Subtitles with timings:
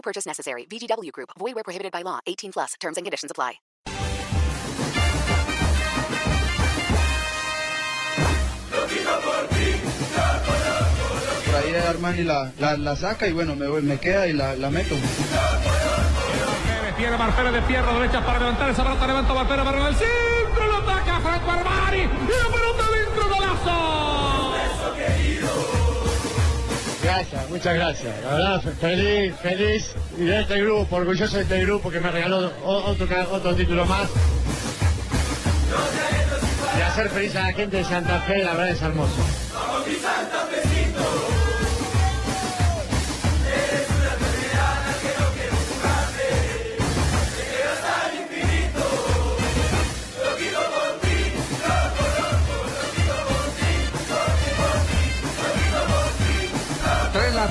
[0.00, 0.64] No purchase necessary.
[0.64, 1.28] VGW Group.
[1.38, 2.20] Void where prohibited by law.
[2.26, 2.72] 18 plus.
[2.80, 3.60] Terms and conditions apply.
[11.46, 14.54] Por ahí Armani la, la, la saca y bueno, me, voy- me queda y la,
[14.54, 14.94] la meto.
[16.96, 19.06] Tiene Marcelo de pierna derecha para levantar esa pelota.
[19.06, 20.66] Levanta Marcelo para el centro.
[20.66, 21.98] Lo ataca Franco Armani.
[21.98, 22.56] Y la
[27.10, 28.14] Gracias, muchas gracias.
[28.24, 32.08] La verdad, fe- feliz, feliz y de este grupo, orgulloso de este grupo que me
[32.08, 34.08] regaló otro, otro título más.
[36.78, 39.12] Y hacer feliz a la gente de Santa Fe, la verdad es hermoso.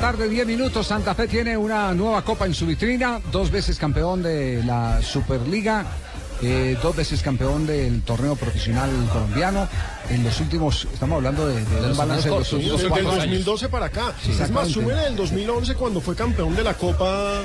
[0.00, 0.86] La tarde, 10 minutos.
[0.86, 3.20] Santa Fe tiene una nueva copa en su vitrina.
[3.32, 5.84] Dos veces campeón de la Superliga.
[6.40, 9.66] eh, dos veces campeón del torneo profesional colombiano.
[10.08, 13.10] En los últimos, estamos hablando de, de un balance de los últimos Desde el cuatro
[13.10, 13.24] años.
[13.24, 14.12] 2012 para acá.
[14.22, 17.40] Sí, es más, suben el 2011 cuando fue campeón de la Copa,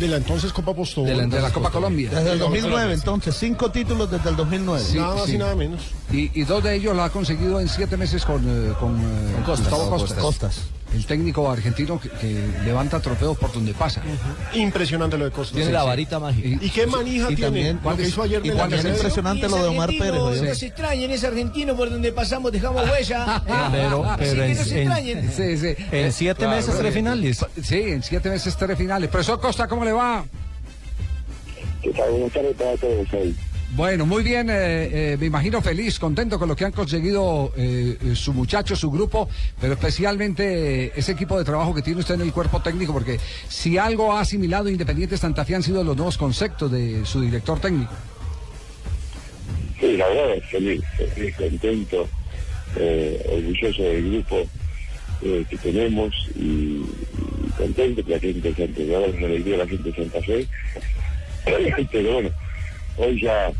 [0.00, 1.10] de la entonces Copa Postobón.
[1.10, 2.08] De la- de la Copa Colombia.
[2.08, 4.82] Desde el 2009, entonces, cinco títulos desde el 2009.
[4.82, 5.34] Sí, Nada más sí.
[5.34, 5.82] y nada menos.
[6.10, 9.34] Y, y dos de ellos lo ha conseguido en siete meses con, eh, con, eh,
[9.46, 10.18] Gustavo Costas.
[10.18, 10.60] Costas.
[10.94, 14.02] El técnico argentino que, que levanta trofeos por donde pasa.
[14.54, 15.54] Impresionante lo de Costa.
[15.54, 16.48] Tiene la varita mágica.
[16.64, 17.42] ¿Y qué manija Y tiene?
[17.74, 20.14] también- lo que hizo ayer y también es impresionante lo de Omar Pérez.
[20.14, 23.42] No se extrañen, es argentino por donde pasamos, dejamos huella.
[23.70, 25.30] Pero- pero que en- no se en- extrañen.
[25.36, 25.74] Sí, sí.
[25.92, 27.46] En siete Claro, meses, tres eh, finales.
[27.62, 29.10] Sí, en siete meses, tres finales.
[29.10, 30.24] Profesor Costa, ¿cómo le va?
[31.82, 32.10] ¿Qué tal?
[32.10, 33.36] Buenas tardes para todos ahí.
[33.70, 37.98] Bueno, muy bien, eh, eh, me imagino feliz, contento con lo que han conseguido eh,
[38.14, 39.28] su muchacho, su grupo,
[39.60, 43.18] pero especialmente ese equipo de trabajo que tiene usted en el cuerpo técnico, porque
[43.48, 47.60] si algo ha asimilado Independiente Santa Fe han sido los nuevos conceptos de su director
[47.60, 47.92] técnico.
[49.78, 50.82] Sí, la verdad es feliz,
[51.14, 52.08] feliz, contento,
[53.32, 54.46] orgulloso del grupo
[55.20, 56.82] que tenemos y,
[57.56, 60.48] contento que la gente de Santa Fe, una alegría a la gente de Santa Fe.
[61.92, 62.30] Pero bueno,
[62.98, 63.50] hoy ya,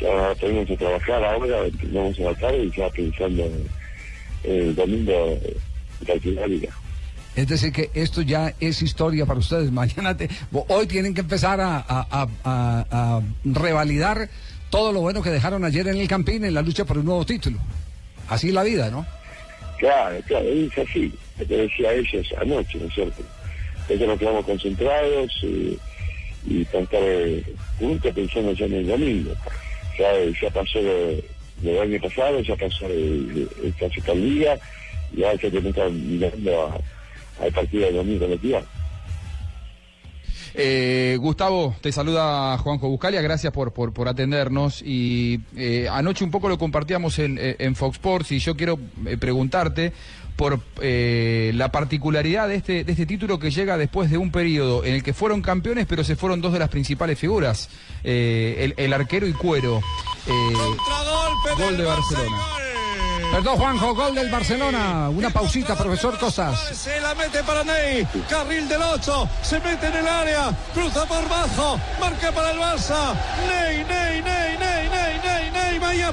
[0.00, 3.68] ya tenemos que trabajar ahora, empezamos a la tarde y ya pensando en
[4.44, 5.38] el domingo
[6.00, 6.70] de la liga.
[7.36, 9.70] Es decir, que esto ya es historia para ustedes.
[9.72, 10.28] Mañana, te-
[10.68, 12.28] hoy tienen que empezar a, a- a-
[12.90, 14.28] a- revalidar
[14.70, 17.24] todo lo bueno que dejaron ayer en el Campín en la lucha por un nuevo
[17.24, 17.58] título.
[18.28, 19.06] Así es la vida, ¿no?
[19.78, 23.22] Claro, claro, es así, lo que decía ellos anoche, ¿no es cierto?
[23.88, 25.76] Nosotros nos quedamos concentrados eh,
[26.46, 26.62] y
[27.02, 27.42] eh,
[27.78, 29.32] juntos pensando ya en el domingo.
[29.98, 32.86] Ya, ya pasó lo del año pasado, ya pasó
[33.64, 33.88] esta
[35.22, 36.80] ahora ya tenemos que estar mirando
[37.40, 38.62] al partido del domingo de Tía.
[40.56, 44.82] Eh, Gustavo, te saluda Juanjo Buscalia, gracias por, por, por atendernos.
[44.82, 48.78] Y eh, anoche un poco lo compartíamos en, eh, en Fox Sports y yo quiero
[49.06, 49.92] eh, preguntarte
[50.36, 54.84] por eh, la particularidad de este, de este título que llega después de un periodo
[54.84, 57.68] en el que fueron campeones, pero se fueron dos de las principales figuras,
[58.02, 59.80] el, el arquero y cuero.
[61.56, 62.63] Gol de Barcelona.
[63.32, 65.08] Perdón, Juanjo, gol del Barcelona.
[65.08, 66.58] Una pausita, profesor Cosas.
[66.76, 68.06] Se la mete para Ney.
[68.28, 69.28] Carril del 8.
[69.42, 70.50] Se mete en el área.
[70.72, 71.78] Cruza por bajo.
[72.00, 73.14] Marca para el Barça.
[73.48, 74.33] Ney, Ney, Ney,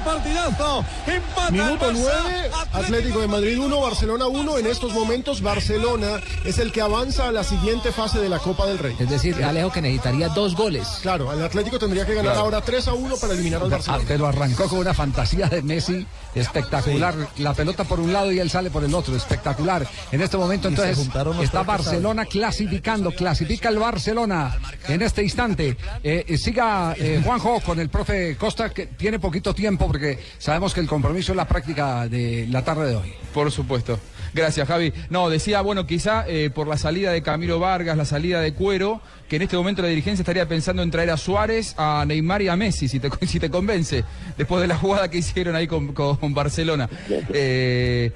[0.04, 0.84] partidazo.
[1.06, 1.96] Empata Minuto Barça.
[1.96, 4.58] 9, Atlético de Madrid 1, Barcelona 1.
[4.58, 8.66] En estos momentos, Barcelona es el que avanza a la siguiente fase de la Copa
[8.66, 8.94] del Rey.
[8.98, 10.86] Es decir, Alejo que necesitaría dos goles.
[11.02, 12.44] Claro, el Atlético tendría que ganar Claro.
[12.46, 14.04] ahora 3 a 1 para eliminar al Ah, Barcelona.
[14.08, 17.14] pero arrancó con una fantasía de Messi espectacular.
[17.38, 19.14] La pelota por un lado y él sale por el otro.
[19.16, 19.86] Espectacular.
[20.10, 20.98] En este momento, Y entonces,
[21.42, 21.62] está.
[21.62, 23.10] Barcelona clasificando.
[23.12, 24.56] Clasifica el Barcelona
[24.88, 25.76] en este instante.
[26.02, 30.72] Eh, eh, siga eh, Juanjo con el profe Costa, que tiene poquito tiempo porque sabemos
[30.72, 33.12] que el compromiso es la práctica de la tarde de hoy.
[33.34, 33.98] Por supuesto.
[34.32, 34.90] Gracias, Javi.
[35.10, 39.02] No, decía, bueno, quizá eh, por la salida de Camilo Vargas, la salida de Cuero,
[39.28, 42.48] que en este momento la dirigencia estaría pensando en traer a Suárez, a Neymar y
[42.48, 44.02] a Messi, si te, si te convence,
[44.38, 46.88] después de la jugada que hicieron ahí con, con Barcelona.
[47.34, 48.12] Eh,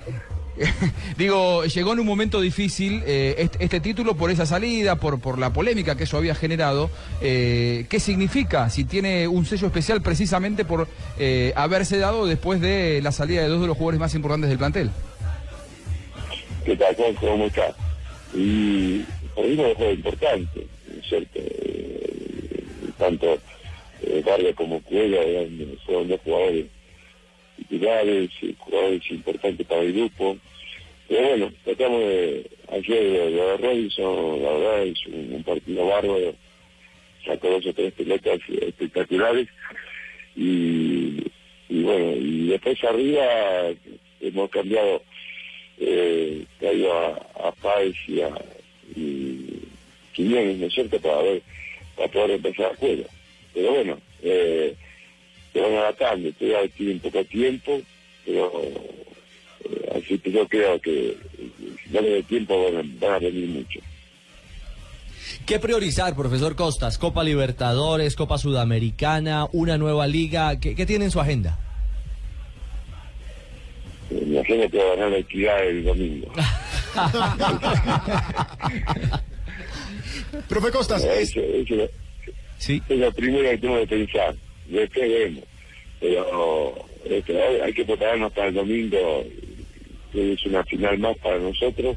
[1.19, 5.53] Digo, llegó en un momento difícil eh, este, título por esa salida, por, por la
[5.53, 6.91] polémica que eso había generado.
[7.21, 10.89] Eh, ¿Qué significa si tiene un sello especial precisamente por
[11.19, 14.59] eh, haberse dado después de la salida de dos de los jugadores más importantes del
[14.59, 14.91] plantel?
[16.65, 16.97] ¿Qué tal?
[17.21, 17.75] ¿Cómo está?
[18.35, 19.01] Y
[19.35, 21.41] por mí es importante, ¿no es cierto?
[22.99, 23.39] Tanto
[24.25, 26.67] Vargas como Cuelga eran- fueron dos jugadores
[27.69, 30.37] titulares, eh, jugadores importantes para el grupo.
[31.09, 36.35] Pero bueno, tratamos de, ayer de, de Robinson, la verdad es un, partido bárbaro,
[37.25, 39.49] sacó dos o tres pelotas espectaculares
[40.35, 41.23] y,
[41.69, 43.25] bueno, y después arriba
[44.21, 45.03] hemos cambiado,
[45.79, 48.31] eh, traído a, a Páez y a
[48.95, 49.63] y
[50.13, 51.43] Quiñones, ¿no es cierto?, para ver,
[51.97, 53.05] para poder empezar a juego.
[53.53, 54.75] Pero bueno, eh,
[55.57, 57.81] se van adaptando, todavía tienen poco tiempo,
[58.25, 61.17] pero eh, así que yo creo que
[61.85, 63.81] si no le tiempo van a, van a venir mucho.
[65.47, 66.99] ¿Qué priorizar, profesor Costas?
[66.99, 70.59] Copa Libertadores, Copa Sudamericana, una nueva liga.
[70.61, 71.59] ¿Qué, qué tiene en su agenda?
[74.11, 76.33] Eh, Me imagino que va a ganar la equidad el domingo.
[80.49, 81.89] Profe Costas, Eso, eso-
[82.59, 82.81] Sí.
[82.89, 84.35] es lo primero que tengo que pensar.
[84.69, 85.45] Después vemos.
[86.01, 89.25] Pero este, hay- que prepararnos para el domingo,
[90.13, 91.97] que es una final más para nosotros,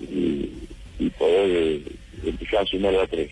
[0.00, 0.50] y,
[0.98, 1.82] y poder eh,
[2.24, 3.30] empezar a sumar a tres.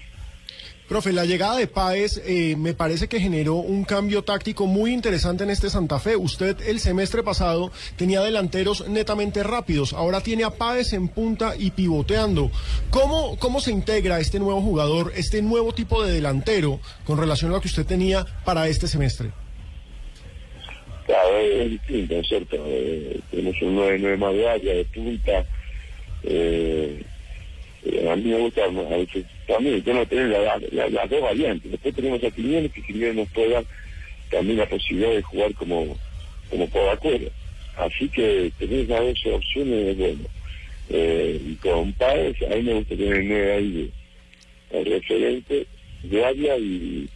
[0.88, 5.42] Profe, la llegada de Páez eh, me parece que generó un cambio táctico muy interesante
[5.42, 6.14] en este Santa Fe.
[6.14, 11.72] Usted el semestre pasado tenía delanteros netamente rápidos, ahora tiene a Páez en punta y
[11.72, 12.52] pivoteando.
[12.90, 17.54] ¿Cómo, ¿Cómo se integra este nuevo jugador, este nuevo tipo de delantero con relación a
[17.54, 19.32] lo que usted tenía para este semestre?
[21.04, 22.56] Claro, es, distinto, ¿no es cierto?
[22.64, 25.44] Eh, tenemos un 9-9 más de área, de punta.
[26.22, 27.02] Eh,
[27.84, 31.70] eh, a mí me gusta a veces también, yo no tener la- la- dos variantes.
[31.70, 33.64] Después tenemos a Quiñones, que Quiñones nos puede dar
[34.30, 35.96] también la posibilidad de jugar como,
[36.50, 37.30] como acuerdo.
[37.76, 40.24] Así que tener las dos opciones es bueno.
[40.88, 43.70] Eh, y con Páez, a mí me gusta tener 9 ahí
[44.70, 45.66] de, el referente
[46.02, 47.08] de área y,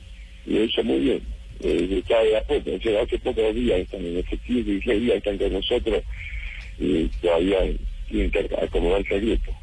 [0.47, 1.23] y lo hizo muy bien.
[1.63, 5.17] Eh, está de a poco, o sea, hace pocos días están en efectivo, 16 días
[5.19, 6.03] están con nosotros
[6.79, 7.59] y todavía
[8.09, 9.60] tienen que acomodarse al grupo.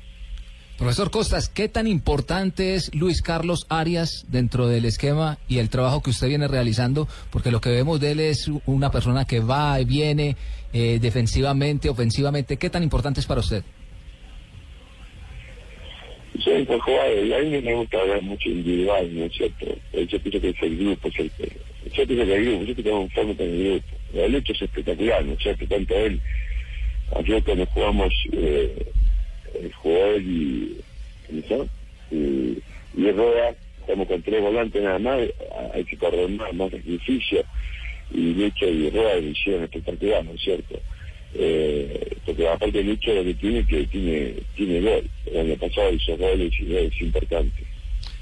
[0.77, 6.03] Profesor Costas, ¿qué tan importante es Luis Carlos Arias dentro del esquema y el trabajo
[6.03, 7.07] que usted viene realizando?
[7.31, 10.35] Porque lo que vemos de él es una persona que va y viene
[10.73, 12.57] eh, defensivamente, ofensivamente.
[12.57, 13.63] ¿Qué tan importante es para usted?
[16.43, 19.65] Soy un a mí me gusta ver mucho individual, ¿no es cierto?
[19.93, 21.51] Yo pienso que es el grupo, es el que...
[21.91, 23.97] Yo el grupo, yo que un forma con el grupo.
[24.13, 25.65] El hecho es espectacular, ¿no es cierto?
[25.65, 26.21] Tanto él,
[27.15, 28.91] ayer cuando jugamos, eh,
[29.53, 30.77] el jugador y...
[31.27, 31.65] ¿Cómo se llama?
[32.11, 32.61] Y,
[32.95, 35.19] y estamos con tres volantes nada más,
[35.73, 37.43] hay que correr más, más sacrificio.
[38.11, 40.79] Y hecho, y Roda lo hicieron espectacular, ¿no es cierto?
[41.33, 46.17] Eh, porque aparte de lo que tiene que tiene tiene gol el año pasado hizo
[46.17, 47.66] goles y goles importantes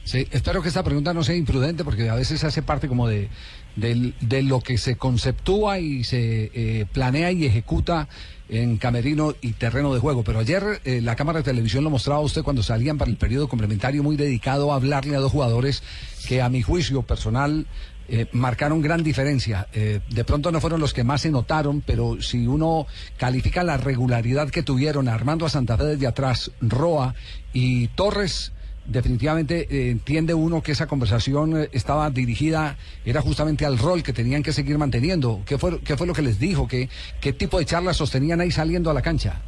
[0.05, 3.29] Sí, espero que esta pregunta no sea imprudente porque a veces hace parte como de,
[3.75, 8.07] de lo que se conceptúa y se eh, planea y ejecuta
[8.47, 10.23] en camerino y terreno de juego.
[10.23, 13.17] Pero ayer eh, la cámara de televisión lo mostraba a usted cuando salían para el
[13.17, 15.81] periodo complementario muy dedicado a hablarle a dos jugadores
[16.27, 17.65] que a mi juicio personal
[18.07, 19.67] eh, marcaron gran diferencia.
[19.73, 22.85] Eh, de pronto no fueron los que más se notaron, pero si uno
[23.17, 27.15] califica la regularidad que tuvieron Armando a Santa Fe desde atrás, Roa
[27.51, 28.51] y Torres,
[28.85, 34.13] definitivamente eh, entiende uno que esa conversación eh, estaba dirigida, era justamente al rol que
[34.13, 35.41] tenían que seguir manteniendo.
[35.45, 36.67] ¿Qué fue, qué fue lo que les dijo?
[36.67, 36.89] ¿Qué,
[37.19, 39.41] ¿Qué tipo de charlas sostenían ahí saliendo a la cancha?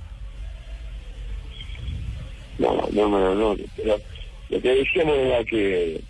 [2.60, 3.56] no no no no
[4.50, 6.02] lo que decíamos era que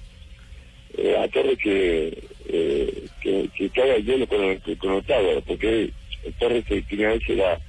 [0.98, 2.24] eh, a Torres que
[3.22, 5.92] que, que el hielo con, el- con Ottawa porque
[6.40, 7.60] Torres que tiene a veces la,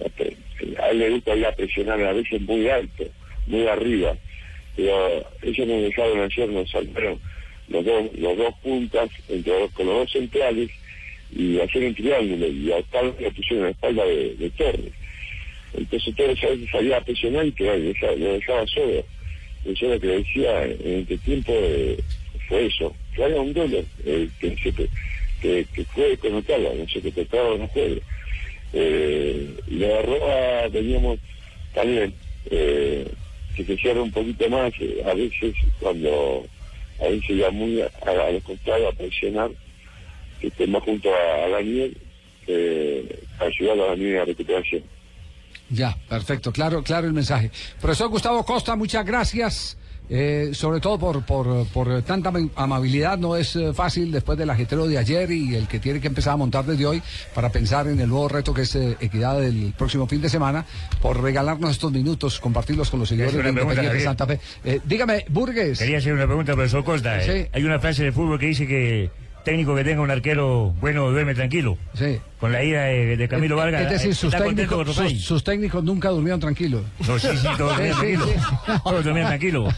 [0.00, 3.04] la a él le gusta ir a presionar a veces muy alto
[3.46, 4.16] muy arriba
[4.78, 7.18] pero ellos nos dejaron ayer nos saltaron
[7.66, 10.70] los dos los dos puntas entre con los dos centrales
[11.36, 14.92] y hacer un triángulo y a Ottawa lo pusieron la espalda de, Torres.
[15.74, 19.04] Entonces Torres a veces salía a presionar y que lo dejaba, lo dejaba solo.
[19.66, 21.98] Yo lo que decía en este tiempo eh,
[22.48, 24.72] fue eso, que un duelo, eh, que, se,
[25.42, 28.00] que, que juegue con Otala, no sé, que tocaba un juego.
[28.72, 31.18] Eh, y la Roa teníamos
[31.74, 32.14] también
[32.50, 33.06] eh,
[33.58, 36.46] que se cierra un poquito más, eh, a veces cuando
[37.00, 39.50] a veces ya muy a, a los costados a presionar,
[40.40, 40.50] que
[40.80, 41.96] junto a, a Daniel,
[42.46, 44.84] eh, ayudar a Daniel a la recuperación.
[45.70, 47.50] Ya, perfecto, claro, claro el mensaje.
[47.80, 49.76] Profesor Gustavo Costa, muchas gracias.
[50.10, 54.50] Eh, sobre todo por, por, por tanta am- amabilidad, no es eh, fácil después del
[54.50, 57.02] ajetreo de ayer y el que tiene que empezar a montar desde hoy
[57.34, 60.64] para pensar en el nuevo reto que es eh, Equidad del próximo fin de semana,
[61.00, 64.40] por regalarnos estos minutos, compartirlos con los seguidores de pregunta, Santa Fe.
[64.64, 65.78] Eh, dígame, Burgues.
[65.78, 67.20] Quería hacer una pregunta, profesor Costa.
[67.22, 67.46] Sí.
[67.52, 69.10] Hay una frase de fútbol que dice que
[69.48, 71.78] técnico que tenga un arquero bueno duerme tranquilo.
[71.94, 72.18] Sí.
[72.38, 73.82] Con la ida de, de Camilo Es- Vargas.
[73.82, 76.82] Es decir, eh, sus ¿está contento técnicos, sus, sus técnicos nunca durmieron tranquilos.
[77.06, 78.28] No, sí, sí, todos dormían Sí, sí, tranquilos.
[78.66, 78.72] sí.
[78.84, 79.74] Todos dormían tranquilos.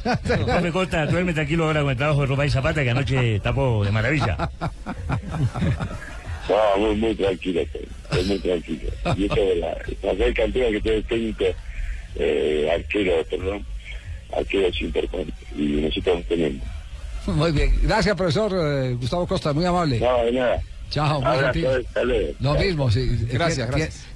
[0.46, 3.92] Profe Costa, duerme tranquilo ahora con el trabajo de Romay Zapata, que anoche tapó de
[3.92, 4.50] maravilla.
[6.48, 8.90] No, muy, muy tranquilo, estoy, muy tranquilo.
[9.16, 9.68] Y eso de la,
[10.02, 11.44] la que tiene técnico,
[12.16, 13.64] eh, arquero, perdón,
[14.36, 15.32] arquero es importante.
[15.56, 16.62] Y nosotros tenemos.
[17.26, 20.00] Muy bien, gracias profesor eh, Gustavo Costa, muy amable.
[20.00, 20.62] No, de nada.
[20.90, 22.34] Chao, muy.
[22.40, 23.26] Lo mismo, sí.
[23.30, 24.06] Gracias, gracias.